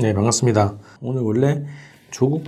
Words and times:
네, 0.00 0.14
반갑습니다. 0.14 0.78
오늘 1.00 1.22
원래 1.22 1.64
조국 2.10 2.44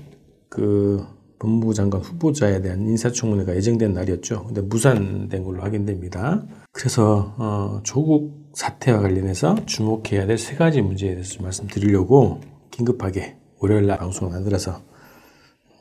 그 0.48 1.04
법무부 1.40 1.74
장관 1.74 2.00
후보자에 2.00 2.60
대한 2.60 2.82
인사청문회가 2.86 3.56
예정된 3.56 3.92
날이었죠. 3.92 4.44
근데 4.44 4.60
무산된 4.60 5.42
걸로 5.42 5.62
확인됩니다. 5.62 6.44
그래서 6.70 7.34
어, 7.38 7.80
조국 7.82 8.50
사태와 8.54 9.00
관련해서 9.00 9.56
주목해야 9.66 10.26
될 10.26 10.38
세 10.38 10.54
가지 10.54 10.80
문제에 10.80 11.10
대해서 11.12 11.32
좀 11.34 11.44
말씀드리려고 11.44 12.40
긴급하게 12.70 13.36
월요일 13.58 13.86
날 13.86 13.98
방송을 13.98 14.32
만들어서 14.32 14.82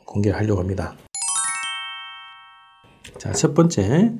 공개하려고 0.06 0.60
합니다. 0.60 0.96
자, 3.18 3.32
첫 3.32 3.54
번째. 3.54 4.14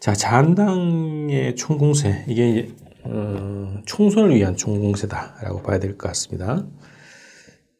자, 0.00 0.12
자한당의 0.12 1.54
총공세. 1.56 2.24
이게 2.26 2.68
어, 3.04 3.80
총선을 3.86 4.34
위한 4.34 4.56
총공세다라고 4.56 5.62
봐야 5.62 5.78
될 5.78 5.96
것 5.96 6.08
같습니다. 6.08 6.66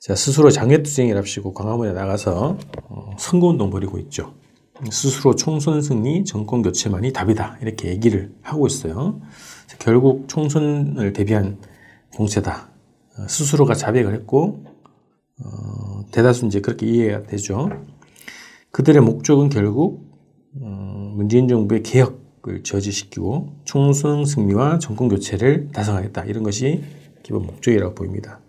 자, 0.00 0.14
스스로 0.14 0.50
장외투쟁이랍시고 0.50 1.54
광화문에 1.54 1.92
나가서 1.92 2.58
어, 2.88 3.10
선거운동 3.18 3.70
벌이고 3.70 3.98
있죠. 4.00 4.34
스스로 4.90 5.34
총선 5.34 5.80
승리, 5.80 6.24
정권 6.24 6.60
교체만이 6.62 7.12
답이다. 7.12 7.58
이렇게 7.62 7.88
얘기를 7.88 8.34
하고 8.42 8.66
있어요. 8.66 9.20
결국 9.78 10.28
총선을 10.28 11.12
대비한 11.14 11.58
공세다. 12.14 12.70
어, 13.18 13.26
스스로가 13.28 13.74
자백을 13.74 14.12
했고, 14.14 14.64
어, 15.42 16.04
대다수 16.10 16.46
이제 16.46 16.60
그렇게 16.60 16.86
이해가 16.86 17.22
되죠. 17.22 17.70
그들의 18.72 19.00
목적은 19.00 19.48
결국, 19.48 20.12
어, 20.60 21.12
문재인 21.14 21.48
정부의 21.48 21.82
개혁 21.82 22.23
을 22.48 22.62
저지시키고, 22.62 23.60
총선 23.64 24.24
승리와 24.24 24.78
정권 24.78 25.08
교체를 25.08 25.68
달성하겠다. 25.72 26.24
이런 26.24 26.42
것이 26.42 26.82
기본 27.22 27.46
목적이라고 27.46 27.94
보입니다. 27.94 28.40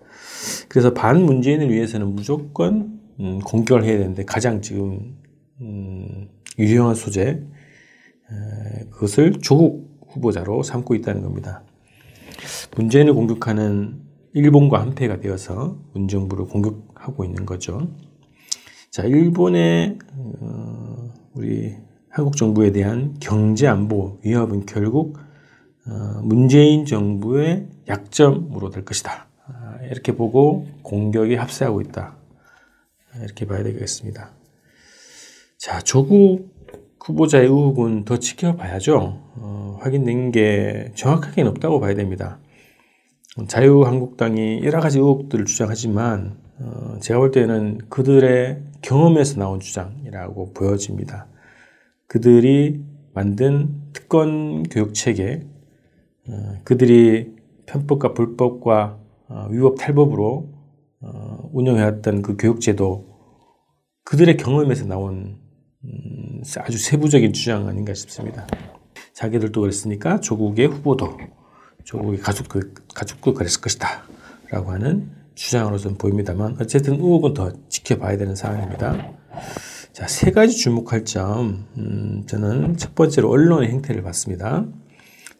그래서 0.68 0.94
반문재인을 0.94 1.72
위해서는 1.72 2.14
무조건 2.16 3.00
음, 3.20 3.40
공격을 3.40 3.84
해야 3.84 3.98
되는데 3.98 4.26
가장 4.26 4.62
지금 4.62 5.16
음, 5.62 6.28
유용한 6.60 6.96
소재 6.96 7.22
에, 7.30 8.86
그것을 8.92 9.40
조국 9.42 10.06
후보자로 10.10 10.64
삼고 10.64 10.96
있다는 10.96 11.22
겁니다. 11.22 11.64
문재인을 12.76 13.14
공격하는 13.14 14.02
일본과 14.34 14.82
한패가 14.82 15.22
되어서 15.22 15.80
문정부를 15.94 16.46
공격하고 16.48 17.24
있는 17.24 17.46
거죠. 17.46 17.90
자, 18.92 19.04
일본의 19.04 19.98
어, 20.14 21.14
우리 21.34 21.76
한국 22.16 22.38
정부에 22.38 22.72
대한 22.72 23.14
경제 23.20 23.68
안보 23.68 24.20
위협은 24.24 24.66
결국 24.68 25.18
어, 25.86 26.22
문재인 26.24 26.86
정부의 26.86 27.68
약점으로 27.90 28.70
될 28.70 28.86
것이다. 28.86 29.28
아, 29.46 29.78
이렇게 29.92 30.14
보고 30.14 30.66
공격에 30.82 31.36
합세하고 31.36 31.82
있다. 31.82 32.16
이렇게 33.22 33.46
봐야 33.46 33.64
되겠습니다. 33.64 34.32
자, 35.58 35.82
조국 35.82 36.56
후보자의 37.02 37.48
의혹은 37.48 38.06
더 38.06 38.18
지켜봐야죠. 38.18 39.22
어, 39.36 39.80
확인된 39.82 40.32
게 40.32 40.94
정확하게는 40.96 41.52
없다고 41.52 41.82
봐야 41.82 41.96
됩니다. 41.96 42.40
자유한국당이 43.50 44.62
여러 44.64 44.80
가지 44.80 45.00
의혹들을 45.00 45.44
주장하지만 45.44 46.38
어, 46.62 46.96
제가 47.02 47.20
볼 47.20 47.32
때는 47.32 47.80
그들의 47.90 48.62
경험에서 48.82 49.38
나온 49.38 49.60
주장이라고 49.60 50.54
보여집니다. 50.54 51.28
그들이 52.08 52.84
만든 53.14 53.82
특권 53.94 54.64
교육 54.64 54.94
체계, 54.94 55.46
어, 56.28 56.60
그들이 56.64 57.36
편법과 57.66 58.14
불법과 58.14 59.00
어, 59.28 59.48
위법 59.50 59.78
탈법으로 59.78 60.54
어, 61.02 61.50
운영해왔던 61.54 62.22
그 62.22 62.38
교육제도 62.38 63.16
그들의 64.04 64.38
경험에서 64.38 64.86
나온 64.86 65.40
음, 65.84 66.42
아주 66.60 66.78
세부적인 66.78 67.34
주장 67.34 67.68
아닌가 67.68 67.94
싶습니다. 67.94 68.48
자기들도 69.14 69.62
그랬으니까 69.62 70.20
조국의 70.20 70.68
후보도 70.68 71.18
조국의 71.84 72.20
가족도, 72.20 72.60
가족도 72.94 73.34
그랬을 73.34 73.62
것이다. 73.62 74.04
라고 74.50 74.72
하는 74.72 75.12
주장으로서는 75.36 75.98
보입니다만 75.98 76.58
어쨌든 76.60 76.96
의혹은 76.96 77.34
더 77.34 77.52
지켜봐야 77.68 78.18
되는 78.18 78.36
상황입니다. 78.36 79.12
자, 79.96 80.10
세 80.10 80.32
가지 80.32 80.58
주목할 80.58 81.06
점, 81.06 81.68
음, 81.78 82.24
저는 82.28 82.76
첫 82.76 82.96
번째로 82.96 83.30
언론의 83.30 83.70
행태를 83.70 84.04
봤습니다. 84.04 84.66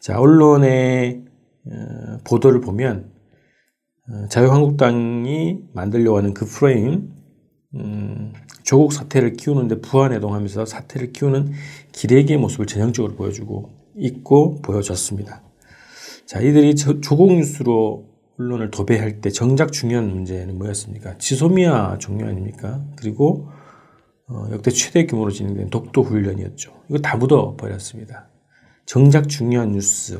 자, 0.00 0.18
언론의 0.18 1.24
어, 1.66 2.18
보도를 2.24 2.62
보면 2.62 3.10
어, 4.08 4.28
자유한국당이 4.30 5.58
만들려고 5.74 6.16
하는 6.16 6.32
그 6.32 6.46
프레임, 6.46 7.12
음, 7.74 8.32
조국 8.62 8.94
사태를 8.94 9.34
키우는데 9.34 9.82
부안해동하면서 9.82 10.64
사태를 10.64 11.12
키우는 11.12 11.52
기레기의 11.92 12.38
모습을 12.38 12.64
전형적으로 12.64 13.14
보여주고 13.14 13.68
있고 13.98 14.62
보여졌습니다. 14.62 15.42
자, 16.24 16.40
이들이 16.40 16.76
조국 16.76 17.34
뉴스로 17.34 18.06
언론을 18.38 18.70
도배할 18.70 19.20
때 19.20 19.28
정작 19.28 19.72
중요한 19.72 20.08
문제는 20.08 20.56
뭐였습니까? 20.56 21.18
지소미아 21.18 21.98
종료 21.98 22.26
아닙니까? 22.26 22.82
그리고 22.96 23.50
어, 24.28 24.48
역대 24.50 24.70
최대 24.70 25.06
규모로 25.06 25.30
진행된 25.30 25.70
독도 25.70 26.02
훈련이었죠. 26.02 26.72
이거 26.88 26.98
다 26.98 27.16
묻어 27.16 27.56
버렸습니다. 27.56 28.28
정작 28.84 29.28
중요한 29.28 29.72
뉴스, 29.72 30.18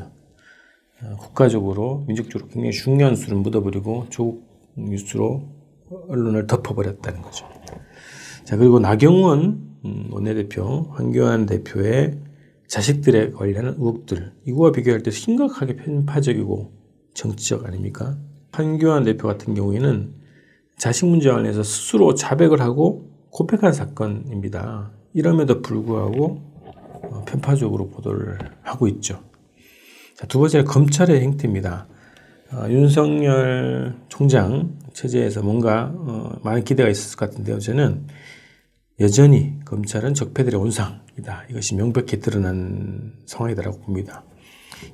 어, 1.03 1.17
국가적으로 1.19 2.05
민족적으로 2.06 2.49
굉장히 2.49 2.72
중요한 2.72 3.17
수를 3.17 3.37
묻어버리고 3.39 4.06
조국 4.11 4.47
뉴스로 4.77 5.49
언론을 6.09 6.47
덮어버렸다는 6.47 7.22
거죠. 7.22 7.47
자 8.44 8.56
그리고 8.56 8.78
나경원 8.78 9.67
음, 9.84 10.09
원내대표, 10.11 10.93
황교안 10.93 11.47
대표의 11.47 12.19
자식들에 12.69 13.33
관련한 13.33 13.75
의혹들 13.75 14.33
이거와 14.44 14.73
비교할 14.73 15.03
때 15.03 15.11
심각하게 15.11 15.77
편파적이고 15.77 16.73
정치적 17.15 17.65
아닙니까? 17.67 18.19
황교안 18.53 19.05
대표 19.05 19.27
같은 19.28 19.55
경우에는 19.55 20.15
자식 20.77 21.06
문제 21.06 21.31
관련해서 21.31 21.62
스스로 21.62 22.15
자백을 22.15 22.61
하고 22.61 23.16
고백한 23.36 23.74
사건입니다. 23.74 24.92
이럼에도 25.12 25.60
불구하고 25.60 26.41
어, 27.02 27.24
편파적으로 27.26 27.91
보도를 27.91 28.38
하고 28.62 28.88
있죠. 28.88 29.22
자, 30.14 30.26
두 30.26 30.38
번째는 30.38 30.64
검찰의 30.64 31.20
행태입니다. 31.20 31.86
어, 32.52 32.66
윤석열 32.70 33.94
총장 34.08 34.78
체제에서 34.94 35.42
뭔가 35.42 35.92
어, 35.94 36.38
많은 36.44 36.64
기대가 36.64 36.88
있었을 36.88 37.19
것 37.19 37.28
같은데요. 37.28 37.58
저는 37.58 38.06
여전히 39.00 39.52
검찰은 39.66 40.14
적폐들의 40.14 40.58
온상이다. 40.58 41.44
이것이 41.50 41.75
명백히 41.75 42.20
드러난 42.20 43.12
상황이다라고 43.26 43.80
봅니다. 43.80 44.25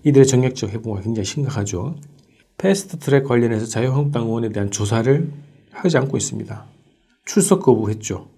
이들의 0.03 0.27
정략적 0.27 0.71
해부가 0.71 1.01
굉장히 1.03 1.27
심각하죠. 1.27 1.95
패스트 2.59 2.99
트랙 2.99 3.23
관련해서 3.23 3.67
자유한국당 3.67 4.25
의원에 4.25 4.49
대한 4.49 4.73
조사를 4.73 5.31
하지 5.71 5.97
않고 5.97 6.17
있습니다. 6.17 6.73
출석 7.25 7.63
거부했죠. 7.63 8.29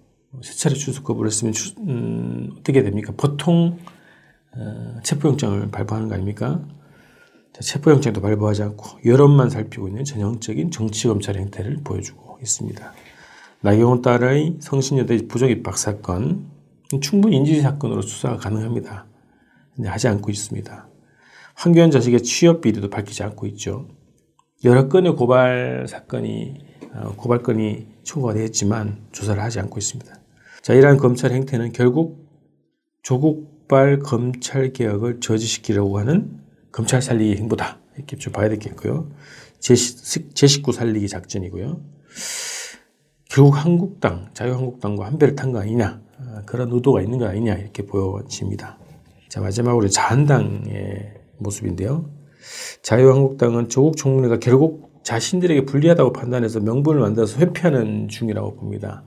세 0.41 0.53
차례 0.53 0.75
출석 0.75 1.03
거부를 1.03 1.29
했으면 1.29 1.53
주, 1.53 1.73
음, 1.79 2.51
어떻게 2.59 2.83
됩니까? 2.83 3.13
보통 3.15 3.77
어, 4.55 4.99
체포영장을 5.03 5.69
발부하는 5.71 6.07
거 6.07 6.15
아닙니까? 6.15 6.61
체포영장도 7.59 8.21
발부하지 8.21 8.63
않고 8.63 8.99
여론만 9.05 9.49
살피고 9.49 9.87
있는 9.87 10.03
전형적인 10.03 10.71
정치검찰 10.71 11.37
행태를 11.37 11.81
보여주고 11.83 12.39
있습니다. 12.41 12.93
나경원 13.61 14.01
딸의 14.01 14.57
성신여대 14.59 15.27
부적 15.27 15.49
입학 15.49 15.77
사건 15.77 16.51
충분히 17.01 17.37
인지 17.37 17.61
사건으로 17.61 18.01
수사가 18.01 18.37
가능합니다. 18.37 19.07
근데 19.73 19.89
하지 19.89 20.07
않고 20.07 20.29
있습니다. 20.31 20.89
황교안 21.55 21.91
자식의 21.91 22.23
취업 22.23 22.61
비리도 22.61 22.89
밝히지 22.89 23.23
않고 23.23 23.47
있죠. 23.47 23.87
여러 24.63 24.87
건의 24.87 25.15
고발 25.15 25.85
사건이 25.87 26.57
어, 26.74 26.74
고발건이 27.17 27.87
청구가 28.03 28.33
되었지만 28.33 29.07
조사를 29.11 29.41
하지 29.41 29.59
않고 29.59 29.77
있습니다. 29.77 30.13
자, 30.61 30.73
이러한 30.73 30.97
검찰 30.97 31.31
행태는 31.31 31.71
결국 31.73 32.25
조국발 33.03 33.99
검찰 33.99 34.73
개혁을 34.73 35.19
저지시키려고 35.19 35.99
하는 35.99 36.39
검찰 36.71 37.01
살리기 37.01 37.37
행보다. 37.37 37.79
이렇게 37.95 38.17
좀 38.17 38.33
봐야 38.33 38.49
되겠고요. 38.49 39.09
제, 39.59 39.75
제 39.75 40.47
식구 40.47 40.71
살리기 40.71 41.07
작전이고요. 41.07 41.81
결국 43.29 43.53
한국당, 43.55 44.29
자유한국당과 44.33 45.05
한 45.05 45.17
배를 45.17 45.35
탄 45.35 45.51
거 45.51 45.59
아니냐. 45.59 46.01
아, 46.17 46.41
그런 46.45 46.71
의도가 46.71 47.01
있는 47.01 47.17
거 47.19 47.27
아니냐. 47.27 47.55
이렇게 47.55 47.85
보여집니다. 47.85 48.77
자, 49.29 49.41
마지막으로 49.41 49.87
자한당의 49.89 51.13
모습인데요. 51.37 52.09
자유한국당은 52.81 53.69
조국 53.69 53.97
총리가 53.97 54.39
결국 54.39 54.94
자신들에게 55.05 55.65
불리하다고 55.65 56.11
판단해서 56.13 56.59
명분을 56.59 56.99
만들어서 56.99 57.39
회피하는 57.39 58.07
중이라고 58.07 58.55
봅니다. 58.55 59.03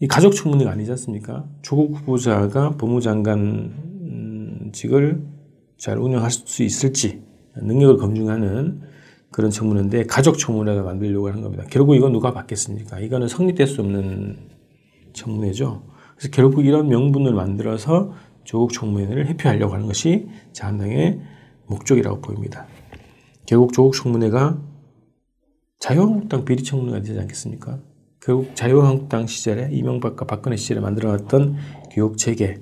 이 0.00 0.06
가족 0.06 0.32
청문회가 0.32 0.70
아니지 0.70 0.90
않습니까? 0.90 1.48
조국 1.62 1.96
후보자가 1.96 2.76
법무장관직을 2.76 3.72
잘 5.78 5.98
운영할 5.98 6.30
수 6.30 6.62
있을지 6.62 7.22
능력을 7.56 7.96
검증하는 7.96 8.82
그런 9.30 9.50
청문회인데 9.50 10.04
가족 10.04 10.36
청문회가 10.36 10.82
만들려고 10.82 11.28
하는 11.28 11.40
겁니다. 11.40 11.64
결국 11.70 11.96
이건 11.96 12.12
누가 12.12 12.34
받겠습니까? 12.34 13.00
이거는 13.00 13.28
성립될 13.28 13.66
수 13.66 13.80
없는 13.80 14.50
청문회죠. 15.14 15.84
그래서 16.16 16.28
결국 16.30 16.66
이런 16.66 16.88
명분을 16.88 17.32
만들어서 17.32 18.12
조국 18.44 18.74
청문회를 18.74 19.26
회피하려고 19.28 19.72
하는 19.72 19.86
것이 19.86 20.28
자한당의 20.52 21.18
목적이라고 21.66 22.20
보입니다. 22.20 22.66
결국 23.46 23.72
조국 23.72 23.94
청문회가 23.94 24.60
자유한국당 25.82 26.44
비리 26.44 26.62
청문회가 26.62 27.02
되지 27.02 27.18
않겠습니까? 27.18 27.80
결국 28.20 28.54
자유한국당 28.54 29.26
시절에 29.26 29.68
이명박과 29.72 30.26
박근혜 30.26 30.56
시절에 30.56 30.78
만들어놨던 30.78 31.56
교육 31.90 32.18
체계 32.18 32.60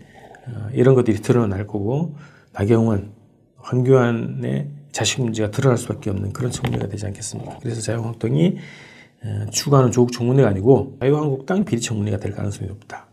어, 0.49 0.70
이런 0.72 0.94
것들이 0.94 1.19
드러날 1.19 1.67
거고 1.67 2.17
나경원, 2.55 3.12
황교안의 3.58 4.70
자식 4.93 5.20
문제가 5.20 5.50
드러날 5.50 5.76
수밖에 5.76 6.08
없는 6.08 6.32
그런 6.32 6.50
청문회가 6.50 6.88
되지 6.88 7.05
않겠습니까? 7.05 7.58
그래서 7.61 7.82
자유한국당이 7.82 8.56
어, 9.22 9.50
추구하는 9.50 9.90
조국 9.90 10.12
청문회가 10.12 10.49
아니고 10.49 10.96
자유한국당 11.00 11.67
비리 11.67 11.82
청문회가 11.82 12.17
될 12.17 12.32
가능성이 12.32 12.70
높다. 12.70 13.06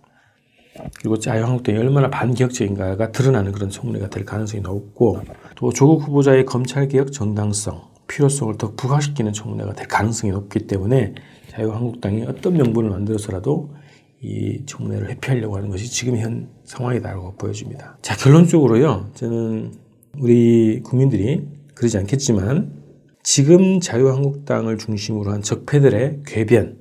그리고 1.00 1.20
자유한국당이 1.20 1.80
얼마나 1.80 2.10
반기혁적인가가 2.10 3.12
드러나는 3.12 3.52
그런 3.52 3.70
청문회가 3.70 4.10
될 4.10 4.24
가능성이 4.24 4.62
높고 4.62 5.20
또 5.58 5.74
조국 5.74 6.04
후보자의 6.04 6.46
검찰개혁 6.46 7.12
정당성, 7.12 7.97
필요성을 8.08 8.58
더 8.58 8.74
부각시키는 8.76 9.34
청문회가 9.34 9.74
될 9.74 9.88
가능성이 9.88 10.32
높기 10.34 10.68
때문에 10.68 11.16
자유한국당이 11.50 12.24
어떤 12.24 12.54
명분을 12.54 12.90
만들어서라도 12.90 13.74
이 14.22 14.64
청문회를 14.66 15.10
회피하려고 15.10 15.58
하는 15.58 15.70
것이 15.70 15.90
지금 15.92 16.18
현 16.18 16.50
상황이다라고 16.64 17.36
보여집니다. 17.36 17.98
자, 18.02 18.16
결론적으로요. 18.16 19.12
저는 19.14 19.74
우리 20.20 20.82
국민들이 20.84 21.48
그러지 21.76 21.98
않겠지만 21.98 22.74
지금 23.22 23.80
자유한국당을 23.80 24.78
중심으로 24.78 25.32
한 25.32 25.42
적폐들의 25.42 26.24
궤변 26.26 26.80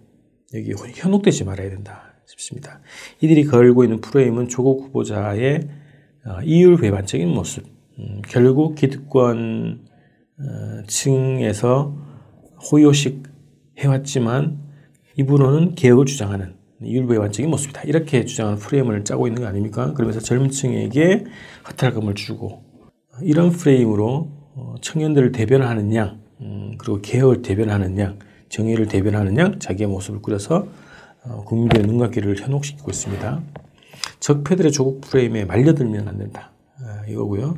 여기 0.55 0.73
현혹되지 0.95 1.45
말아야 1.45 1.69
된다 1.69 2.15
싶습니다. 2.27 2.81
이들이 3.21 3.45
걸고 3.45 3.85
있는 3.85 4.01
프레임은 4.01 4.49
조국 4.49 4.85
후보자의 4.85 5.69
어, 6.25 6.41
이율 6.43 6.77
배반적인 6.77 7.29
모습, 7.29 7.65
음, 7.99 8.23
결국 8.29 8.75
기득권 8.75 9.81
어, 9.85 9.96
층에서 10.87 11.97
호요식 12.71 13.23
해왔지만 13.79 14.59
입으로는 15.17 15.75
개혁을 15.75 16.07
주장하는 16.07 16.55
이율배반적인 16.83 17.51
모습이다. 17.51 17.83
이렇게 17.83 18.25
주장하는 18.25 18.59
프레임을 18.59 19.05
짜고 19.05 19.27
있는 19.27 19.43
거 19.43 19.49
아닙니까? 19.49 19.93
그러면서 19.95 20.21
젊은 20.21 20.51
층에게 20.51 21.25
허탈감을 21.69 22.15
주고 22.15 22.63
이런 23.23 23.51
프레임으로 23.51 24.31
어, 24.55 24.75
청년들을 24.81 25.33
대변하는 25.33 25.95
양 25.95 26.21
음, 26.41 26.75
그리고 26.79 27.01
개혁을 27.01 27.43
대변하는 27.43 27.99
양 27.99 28.19
정의를 28.49 28.89
대변하는 28.89 29.37
양 29.39 29.59
자기의 29.59 29.89
모습을 29.89 30.21
꾸려서 30.21 30.69
어, 31.25 31.45
국민들의 31.45 31.87
눈과 31.87 32.11
귀를 32.11 32.37
현혹시키고 32.39 32.91
있습니다. 32.91 33.43
적폐들의 34.21 34.73
조국 34.73 35.01
프레임에 35.01 35.45
말려들면 35.47 36.09
안 36.09 36.19
된다. 36.19 36.53
아, 36.79 37.05
이거고요. 37.09 37.57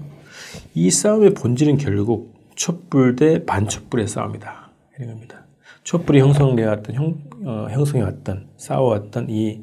이 0.75 0.91
싸움의 0.91 1.35
본질은 1.35 1.79
결국 1.79 2.38
촛불 2.59 3.15
대 3.15 3.45
반촛불의 3.47 4.09
싸움이다. 4.09 4.73
이런 4.97 5.13
겁니다. 5.13 5.47
촛불이 5.85 6.19
형성되었던 6.19 6.95
형, 6.95 7.19
어, 7.45 7.69
형성해 7.71 8.03
왔던 8.05 8.49
싸워왔던 8.57 9.31
이 9.31 9.63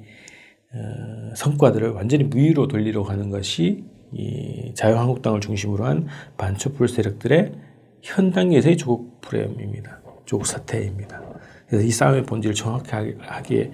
어, 0.73 1.35
성과들을 1.35 1.89
완전히 1.89 2.23
무위로 2.23 2.69
돌리려고 2.69 3.09
하는 3.09 3.29
것이 3.29 3.83
이 4.13 4.73
자유한국당을 4.75 5.41
중심으로 5.41 5.85
한 5.85 6.07
반촛불 6.37 6.87
세력들의 6.87 7.51
현 8.01 8.31
단계에서의 8.31 8.77
조국 8.77 9.19
프레임입니다. 9.19 9.99
조국 10.25 10.47
사태입니다. 10.47 11.21
그래서 11.67 11.85
이 11.85 11.91
싸움의 11.91 12.23
본질을 12.23 12.55
정확하게 12.55 13.71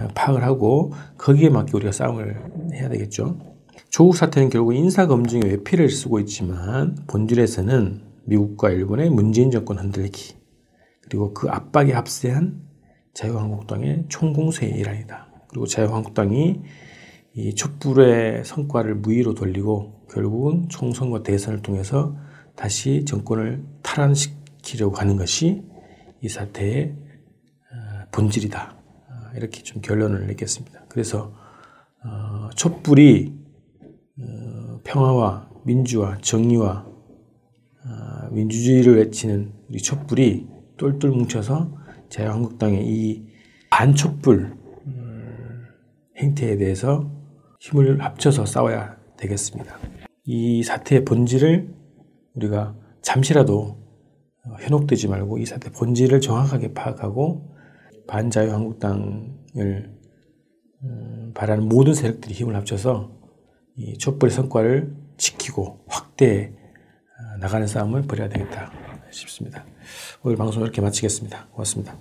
어, 0.00 0.08
파악을 0.16 0.42
하고 0.42 0.92
거기에 1.16 1.48
맞게 1.48 1.70
우리가 1.74 1.92
싸움을 1.92 2.42
해야 2.72 2.88
되겠죠. 2.88 3.38
조국 3.88 4.16
사태는 4.16 4.50
결국 4.50 4.74
인사 4.74 5.06
검증의 5.06 5.48
외피를 5.48 5.88
쓰고 5.90 6.18
있지만 6.18 6.96
본질에서는 7.06 8.13
미국과 8.26 8.70
일본의 8.70 9.10
문재인 9.10 9.50
정권 9.50 9.78
흔들기 9.78 10.34
그리고 11.02 11.34
그 11.34 11.48
압박에 11.48 11.92
합세한 11.92 12.62
자유한국당의 13.12 14.06
총공세의 14.08 14.72
일환이다. 14.72 15.28
그리고 15.48 15.66
자유한국당이 15.66 16.62
이 17.34 17.54
촛불의 17.54 18.44
성과를 18.44 18.96
무위로 18.96 19.34
돌리고 19.34 20.06
결국은 20.10 20.68
총선과 20.68 21.22
대선을 21.22 21.62
통해서 21.62 22.16
다시 22.56 23.04
정권을 23.04 23.64
탈환시키려고 23.82 24.96
하는 24.96 25.16
것이 25.16 25.64
이 26.20 26.28
사태의 26.28 26.96
어, 26.96 28.04
본질이다. 28.12 28.76
어, 28.76 29.36
이렇게 29.36 29.62
좀 29.62 29.82
결론을 29.82 30.26
내겠습니다. 30.28 30.86
그래서 30.88 31.34
어, 32.04 32.50
촛불이 32.56 33.44
평화와 34.84 35.50
민주와 35.64 36.18
정의와 36.18 36.86
민주주의를 38.34 38.96
외치는 38.96 39.52
우리 39.68 39.78
촛불이 39.78 40.46
똘똘 40.76 41.10
뭉쳐서 41.10 41.72
자유한국당의 42.08 42.86
이 42.86 43.26
반촛불 43.70 44.56
음, 44.86 45.64
행태에 46.16 46.56
대해서 46.56 47.10
힘을 47.60 48.02
합쳐서 48.02 48.46
싸워야 48.46 48.96
되겠습니다. 49.16 49.78
이 50.24 50.62
사태의 50.62 51.04
본질을 51.04 51.74
우리가 52.34 52.76
잠시라도 53.02 53.78
현혹되지 54.60 55.08
말고 55.08 55.38
이 55.38 55.46
사태 55.46 55.70
본질을 55.70 56.20
정확하게 56.20 56.74
파악하고 56.74 57.54
반자유한국당을 58.06 59.94
음, 60.82 61.32
바라는 61.34 61.68
모든 61.68 61.94
세력들이 61.94 62.34
힘을 62.34 62.54
합쳐서 62.56 63.10
이 63.76 63.96
촛불의 63.98 64.32
성과를 64.32 64.94
지키고 65.16 65.84
확대해 65.86 66.52
나가는 67.38 67.66
싸움을 67.66 68.02
벌여야 68.02 68.28
되겠다 68.28 68.72
싶습니다. 69.10 69.64
오늘 70.22 70.36
방송 70.36 70.62
이렇게 70.62 70.80
마치겠습니다. 70.80 71.46
고맙습니다. 71.52 71.96